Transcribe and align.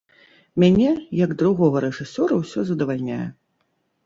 Мяне, 0.61 0.87
як 1.25 1.31
другога 1.41 1.83
рэжысёра 1.85 2.39
ўсё 2.41 2.59
задавальняе. 2.71 3.23